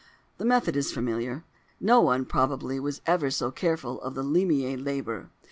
[0.39, 1.43] The method is familiar.
[1.79, 5.29] No one, probably, ever was so careful of the "limae labor."